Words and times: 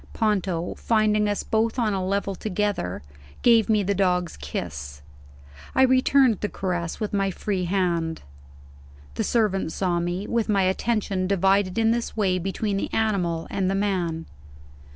Ponto, 0.13 0.73
finding 0.79 1.29
us 1.29 1.43
both 1.43 1.77
on 1.77 1.93
a 1.93 2.03
level 2.03 2.33
together, 2.33 3.03
gave 3.43 3.69
me 3.69 3.83
the 3.83 3.93
dog's 3.93 4.35
kiss; 4.35 5.03
I 5.75 5.83
returned 5.83 6.39
the 6.39 6.49
caress 6.49 6.99
with 6.99 7.13
my 7.13 7.29
free 7.29 7.65
hand. 7.65 8.23
The 9.13 9.23
servant 9.23 9.71
saw 9.71 9.99
me, 9.99 10.25
with 10.25 10.49
my 10.49 10.63
attention 10.63 11.27
divided 11.27 11.77
in 11.77 11.91
this 11.91 12.17
way 12.17 12.39
between 12.39 12.77
the 12.77 12.91
animal 12.91 13.45
and 13.51 13.69
the 13.69 13.75
man. 13.75 14.25